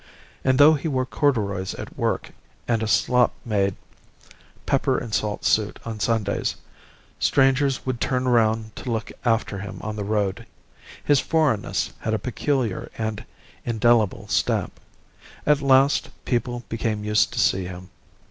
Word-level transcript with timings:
And 0.43 0.57
though 0.57 0.73
he 0.73 0.87
wore 0.87 1.05
corduroys 1.05 1.75
at 1.75 1.95
work, 1.95 2.31
and 2.67 2.81
a 2.81 2.87
slop 2.87 3.35
made 3.45 3.75
pepper 4.65 4.97
and 4.97 5.13
salt 5.13 5.45
suit 5.45 5.77
on 5.85 5.99
Sundays, 5.99 6.55
strangers 7.19 7.85
would 7.85 8.01
turn 8.01 8.27
round 8.27 8.75
to 8.77 8.89
look 8.89 9.11
after 9.25 9.59
him 9.59 9.77
on 9.81 9.95
the 9.95 10.03
road. 10.03 10.47
His 11.03 11.19
foreignness 11.19 11.93
had 11.99 12.15
a 12.15 12.17
peculiar 12.17 12.89
and 12.97 13.23
indelible 13.63 14.27
stamp. 14.27 14.79
At 15.45 15.61
last 15.61 16.09
people 16.25 16.63
became 16.67 17.03
used 17.03 17.31
to 17.33 17.39
see 17.39 17.65
him. 17.65 17.91